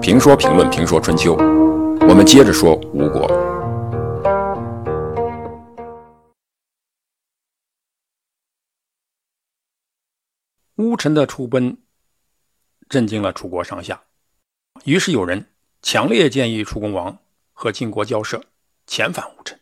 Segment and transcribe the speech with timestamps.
[0.00, 1.34] 评说评论评说春秋，
[2.08, 3.26] 我们接着说吴国。
[10.76, 11.76] 乌臣的出奔
[12.88, 14.02] 震惊了楚国上下，
[14.84, 15.50] 于是有人
[15.82, 17.18] 强烈建议楚公王
[17.52, 18.40] 和晋国交涉，
[18.86, 19.58] 遣返乌臣。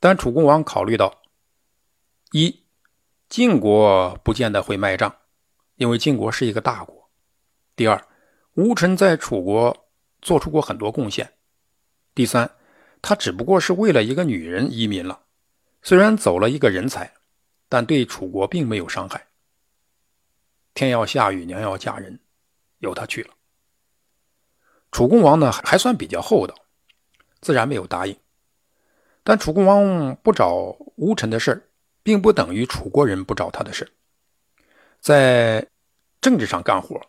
[0.00, 1.20] 但楚公王考虑到：
[2.32, 2.64] 一，
[3.28, 5.14] 晋国不见得会卖账，
[5.76, 7.08] 因为晋国是一个大国；
[7.74, 8.02] 第二，
[8.54, 9.88] 吴臣在楚国
[10.20, 11.34] 做出过很多贡献。
[12.14, 12.50] 第三，
[13.00, 15.20] 他只不过是为了一个女人移民了，
[15.82, 17.12] 虽然走了一个人才，
[17.68, 19.26] 但对楚国并没有伤害。
[20.72, 22.18] 天要下雨，娘要嫁人，
[22.78, 23.30] 由他去了。
[24.92, 26.54] 楚公王呢，还算比较厚道，
[27.40, 28.16] 自然没有答应。
[29.22, 31.68] 但楚公王不找吴臣的事
[32.02, 33.92] 并不等于楚国人不找他的事
[35.06, 35.64] 在
[36.20, 37.00] 政治上干活。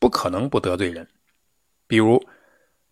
[0.00, 1.08] 不可能不得罪人，
[1.86, 2.24] 比如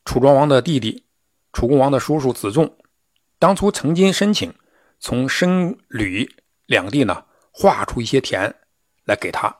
[0.04, 1.04] 楚庄王的弟弟、
[1.52, 2.76] 楚公王的叔叔子仲，
[3.40, 4.54] 当初曾经申请
[5.00, 6.28] 从申、吕
[6.66, 8.54] 两地呢划出一些田
[9.04, 9.56] 来给他，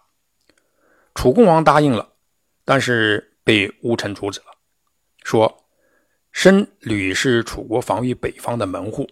[1.14, 2.14] 楚公王答应了，
[2.64, 4.46] 但是被乌臣阻止了，
[5.22, 5.64] 说
[6.32, 9.08] 申、吕是楚国防御北方的门户，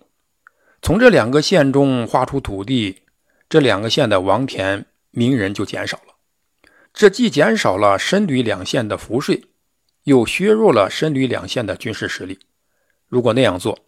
[0.82, 3.02] 从这两个县中划出土地，
[3.48, 6.14] 这两个县的王田名人就减少了。
[6.92, 9.44] 这既减少了申吕两县的赋税，
[10.04, 12.38] 又削弱了申吕两县的军事实力。
[13.08, 13.78] 如果那样做，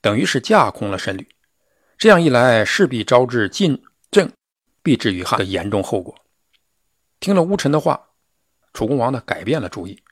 [0.00, 1.28] 等于是架空了申吕。
[1.98, 4.30] 这样一来，势必招致晋郑
[4.82, 6.14] 必至于汉的严重后果。
[7.20, 8.10] 听了乌臣的话，
[8.72, 10.02] 楚恭王呢改变了主意，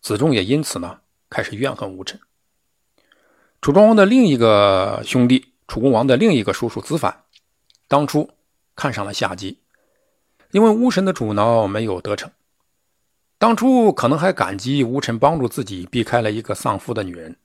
[0.00, 2.20] 子仲也因此呢开始怨恨乌臣。
[3.60, 7.24] 楚庄王的另一个兄弟，楚恭王的另一个叔叔子反，
[7.88, 8.30] 当初
[8.74, 9.60] 看上了夏姬。
[10.52, 12.30] 因为巫神的阻挠没有得逞，
[13.38, 17.36] 当初可能还感激巫臣帮助自己避开了一个丧夫的女人，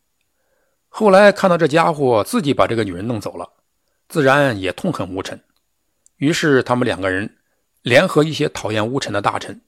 [0.87, 3.49] 后来看到这家伙自己把这个女人弄走了，
[4.07, 5.41] 自然也痛恨巫臣。
[6.17, 7.37] 于是他们两个人
[7.81, 9.59] 联合一些讨厌巫臣的大臣，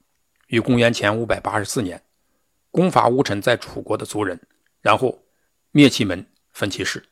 [0.47, 2.01] 于公元前五百八十四年
[2.71, 4.39] 攻伐巫臣在楚国的族人，
[4.81, 5.23] 然后
[5.71, 7.03] 灭其门，分其氏。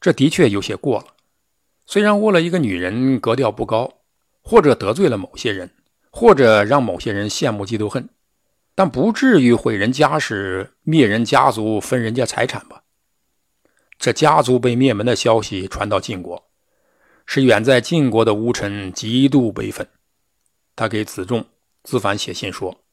[0.00, 1.06] 这的确有些过了，
[1.86, 3.97] 虽然窝了一个女人，格调不高。
[4.48, 5.70] 或者得罪了某些人，
[6.10, 8.08] 或者让某些人羡慕嫉妒恨，
[8.74, 12.82] 但不至于毁人家室、灭人家族、分人家财产吧？
[13.98, 16.48] 这家族被灭门的消息传到晋国，
[17.26, 19.86] 使远在晋国的吴臣极度悲愤。
[20.74, 21.44] 他给子仲、
[21.82, 22.84] 子反写信说：“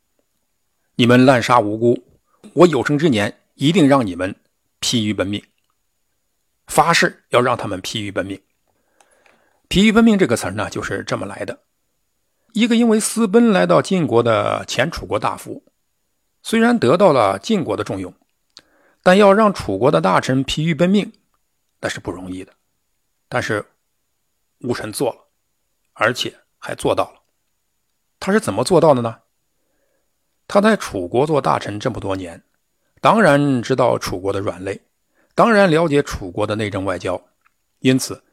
[0.96, 2.04] 你们滥杀无辜，
[2.52, 4.36] 我有生之年一定让你们
[4.82, 5.42] 疲于奔命。
[6.68, 8.38] 发誓要让他们疲于奔命。”
[9.68, 11.60] 疲于奔命这个词儿呢，就是这么来的。
[12.54, 15.64] 一个因为私奔来到晋国的前楚国大夫，
[16.42, 18.14] 虽然得到了晋国的重用，
[19.04, 21.12] 但要让楚国的大臣疲于奔命，
[21.82, 22.54] 那是不容易的。
[23.28, 23.66] 但是
[24.60, 25.20] 吴臣做了，
[25.94, 27.22] 而且还做到了。
[28.20, 29.18] 他是怎么做到的呢？
[30.48, 32.42] 他在楚国做大臣这么多年，
[33.02, 34.80] 当然知道楚国的软肋，
[35.34, 37.22] 当然了解楚国的内政外交，
[37.80, 38.24] 因此。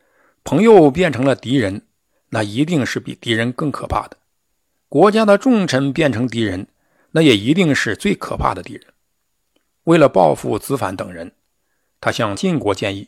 [0.44, 1.82] 朋友变成了敌人，
[2.30, 4.16] 那一定是比敌人更可怕的；
[4.88, 6.66] 国家的重臣变成敌人，
[7.12, 8.84] 那也一定是最可怕的敌人。
[9.84, 11.32] 为了报复子反等人，
[12.00, 13.06] 他向晋国建议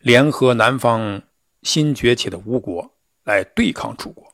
[0.00, 1.22] 联合南方
[1.62, 2.92] 新崛起的吴国
[3.22, 4.32] 来对抗楚国。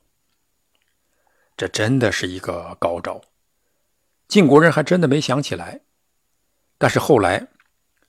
[1.57, 3.21] 这真的是一个高招，
[4.29, 5.81] 晋国人还真的没想起来。
[6.79, 7.49] 但是后来，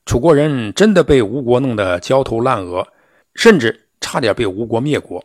[0.05, 2.87] 楚国人真的被吴国弄得焦头烂额，
[3.35, 3.89] 甚至。
[4.01, 5.23] 差点被吴国灭国，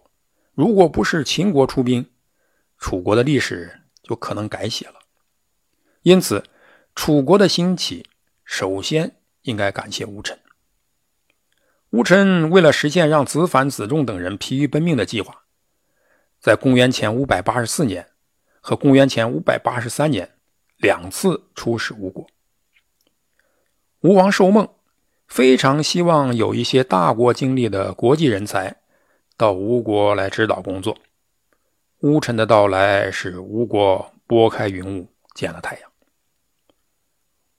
[0.52, 2.08] 如果不是秦国出兵，
[2.78, 4.94] 楚国的历史就可能改写了。
[6.02, 6.44] 因此，
[6.94, 8.08] 楚国的兴起
[8.44, 10.38] 首先应该感谢吴臣。
[11.90, 15.46] 吴臣为了实现让子反、子仲等人疲于奔命的计划，
[16.38, 18.06] 在公元前五百八十四年
[18.60, 20.36] 和公元前五百八十三年
[20.76, 22.26] 两次出使吴国。
[24.00, 24.75] 吴王寿梦。
[25.26, 28.76] 非常希望有一些大国经历的国际人才
[29.36, 30.96] 到吴国来指导工作。
[32.00, 35.90] 乌臣的到来使吴国拨开云雾见了太阳。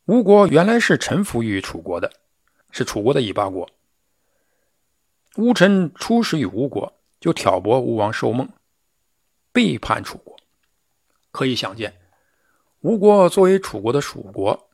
[0.06, 2.12] 吴国原来是臣服于楚国的，
[2.72, 3.70] 是楚国的尾巴国。
[5.36, 8.48] 乌臣出使于吴国，就挑拨吴王寿梦，
[9.52, 10.36] 背叛楚国。
[11.32, 11.94] 可以想见，
[12.82, 14.70] 吴国作为楚国的属国，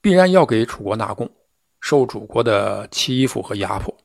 [0.00, 1.30] 必然要给楚国纳贡。
[1.86, 3.96] 受楚国的欺负和压迫，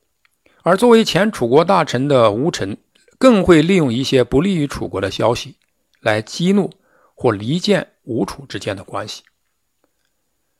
[0.62, 2.78] 而作为前楚国大臣的吴臣，
[3.18, 5.56] 更会利用一些不利于楚国的消息
[5.98, 6.70] 来激怒
[7.16, 9.24] 或离间吴楚之间的关系。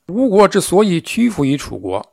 [0.09, 2.05] 吴国之所以屈服于楚国，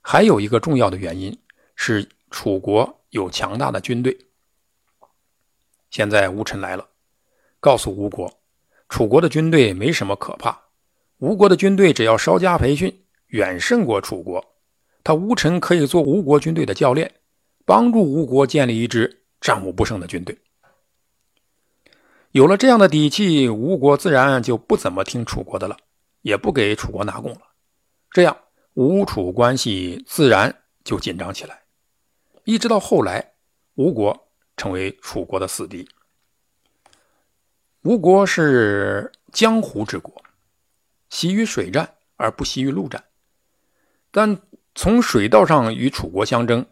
[0.00, 1.38] 还有一个重要的原因
[1.76, 4.16] 是楚国有强大的军队。
[5.90, 6.88] 现在吴臣来了，
[7.60, 8.32] 告诉吴国，
[8.88, 10.58] 楚国的军队没什么可怕，
[11.18, 14.42] 吴国的军队只要稍加培训，远胜过楚国。
[15.04, 17.14] 他吴臣可以做吴国军队的教练，
[17.64, 19.20] 帮助吴国建立一支。
[19.40, 20.38] 战无不胜的军队，
[22.30, 25.76] 有了这样的底气，吴国自然就不怎么听楚国的了，
[26.22, 27.42] 也不给楚国纳贡了。
[28.10, 28.34] 这样，
[28.72, 31.64] 吴楚关系自然就紧张起来。
[32.44, 33.34] 一直到后来，
[33.74, 35.86] 吴国成为楚国的死敌。
[37.82, 40.22] 吴国是江湖之国，
[41.10, 43.04] 习于水战而不习于陆战，
[44.10, 44.40] 但
[44.74, 46.66] 从水道上与楚国相争。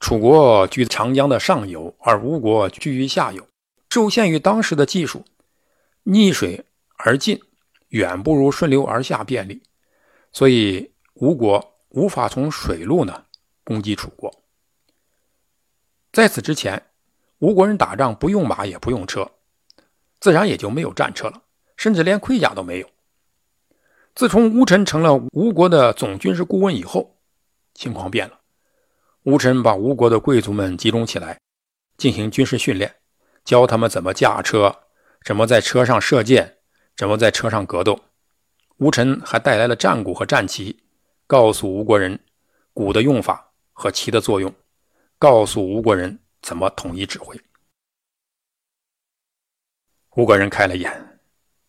[0.00, 3.46] 楚国居长江的上游，而吴国居于下游，
[3.88, 5.24] 受限于当时的技术，
[6.02, 6.64] 逆水
[6.96, 7.40] 而进
[7.88, 9.62] 远不如顺流而下便利，
[10.32, 13.24] 所以吴国无法从水路呢
[13.62, 14.34] 攻击楚国。
[16.12, 16.82] 在此之前，
[17.38, 19.30] 吴国人打仗不用马也不用车，
[20.20, 21.42] 自然也就没有战车了，
[21.76, 22.90] 甚至连盔甲都没有。
[24.14, 27.18] 自从吴臣成了吴国的总军事顾问以后，
[27.74, 28.40] 情况变了。
[29.24, 31.40] 吴臣把吴国的贵族们集中起来，
[31.96, 32.94] 进行军事训练，
[33.44, 34.72] 教他们怎么驾车，
[35.24, 36.58] 怎么在车上射箭，
[36.96, 37.98] 怎么在车上格斗。
[38.76, 40.84] 吴臣还带来了战鼓和战旗，
[41.26, 42.16] 告诉吴国人
[42.72, 44.54] 鼓的用法和旗的作用，
[45.18, 47.36] 告诉吴国人怎么统一指挥。
[50.14, 51.18] 吴国人开了眼，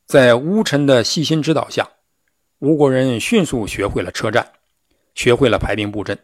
[0.06, 1.89] 在吴臣的细心指导下，
[2.60, 4.54] 吴国人迅速学会了车战，
[5.13, 6.18] 学会了排兵布阵。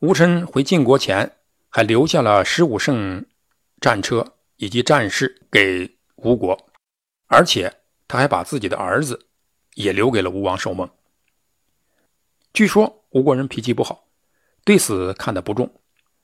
[0.00, 1.38] 吴臣回晋国前，
[1.70, 3.24] 还留下了十五乘
[3.80, 6.58] 战车以及战士给吴国，
[7.26, 7.74] 而且
[8.06, 9.28] 他还把自己的儿子
[9.76, 10.88] 也留给了吴王寿梦。
[12.52, 14.04] 据说吴国人脾气不好，
[14.62, 15.72] 对死看得不重，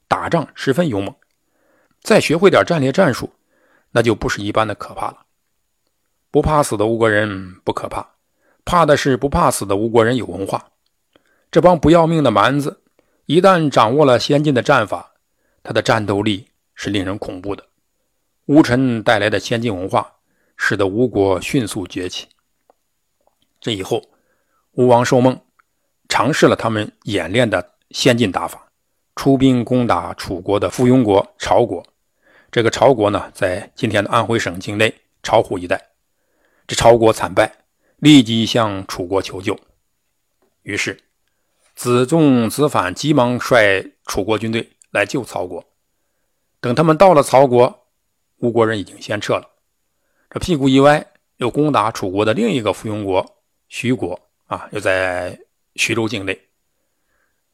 [0.09, 1.15] 打仗十分勇猛。
[2.03, 3.33] 再学会点战略战术，
[3.93, 5.25] 那就不是一般的可怕了。
[6.31, 8.16] 不怕死的吴国人不可怕，
[8.67, 10.73] 怕的是不怕死的吴国人有文化。
[11.51, 12.83] 这帮不要命的蛮子。
[13.25, 15.15] 一旦掌握了先进的战法，
[15.63, 17.65] 他的战斗力是令人恐怖的。
[18.45, 20.15] 吴臣带来的先进文化，
[20.57, 22.27] 使得吴国迅速崛起。
[23.61, 24.03] 这以后，
[24.73, 25.41] 吴王寿梦
[26.09, 28.69] 尝试了他们演练的先进打法，
[29.17, 31.85] 出兵攻打楚国的附庸国朝国。
[32.53, 35.91] 这个朝国呢，在今天的安徽省境内巢湖一带。
[36.69, 37.53] 这朝国惨败，
[37.98, 39.58] 立即向楚国求救。
[40.62, 41.02] 于是。
[41.75, 45.62] 子仲、子反急忙率楚国军队来救曹国。
[46.58, 47.87] 等他们到了曹国，
[48.38, 49.50] 吴国人已经先撤了。
[50.31, 51.06] 这屁股一歪，
[51.37, 55.38] 又攻打楚国的另一个附庸国徐国啊，又在
[55.75, 56.48] 徐州境内。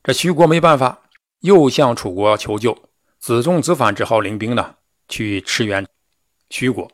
[0.04, 1.02] 这徐国没办法，
[1.40, 2.78] 又向楚国求救。
[3.18, 4.76] 子仲、子反只好领兵呢
[5.08, 5.84] 去驰援
[6.48, 6.88] 徐国。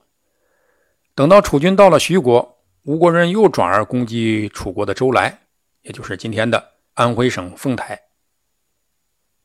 [1.14, 2.57] 等到楚军到了徐国，
[2.88, 5.40] 吴国人又转而攻击楚国的周来，
[5.82, 6.72] 也就是今天的。
[6.94, 8.00] 安徽省凤台，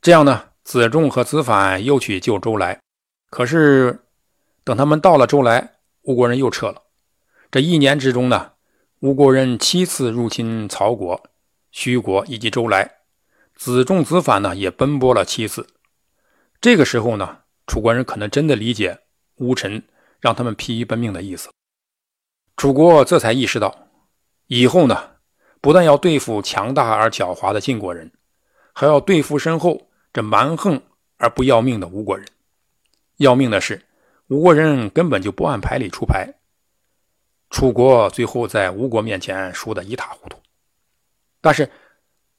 [0.01, 2.79] 这样呢，子仲和子反又去救周来，
[3.29, 4.05] 可是
[4.63, 6.83] 等他们到了周来，吴国人又撤了。
[7.51, 8.53] 这一年之中呢，
[9.01, 11.21] 吴国人七次入侵曹国、
[11.69, 12.99] 徐国以及周来，
[13.55, 15.67] 子仲、子反呢也奔波了七次。
[16.61, 19.01] 这个时候呢，楚国人可能真的理解
[19.35, 19.83] 吴臣
[20.21, 21.49] 让他们疲于奔命的意思，
[22.63, 23.89] 楚国这才意识到，
[24.47, 25.09] 以后呢。
[25.59, 28.09] 不但要对付强大而狡猾的晋国人，
[28.71, 30.81] 还要对付身后这蛮横
[31.17, 32.25] 而不要命的吴国人。
[33.17, 33.81] 要命的是，
[34.27, 36.35] 吴国人根本就不按牌理出牌，
[37.49, 40.37] 楚国最后在吴国面前输得一塌糊涂。
[41.41, 41.69] 但是，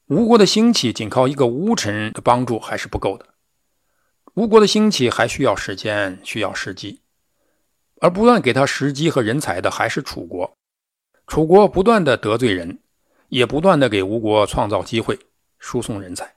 [0.07, 3.27] 吴国的兴起仅靠一个吴臣的帮助还是不够的。
[4.33, 7.01] 吴国的兴起还需要时间，需要时机，
[8.05, 10.55] 而不断给他时机和人才的还是楚国。
[11.25, 12.77] 楚国不断的得罪人。
[13.29, 15.17] 也不断的给吴国创造机会，
[15.57, 16.31] 输送人才，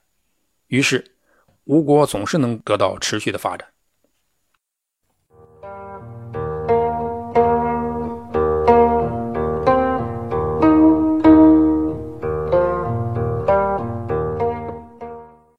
[0.67, 1.05] 于是
[1.65, 3.65] 吴国总是能得到持续的发展。